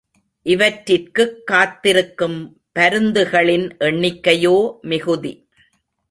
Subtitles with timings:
[0.43, 2.61] இவற்றிற்குக் காத்திருக்கும்
[2.79, 4.79] பருந்துகளின் எண்ணிக்கையோ
[4.81, 5.47] மிகுதி.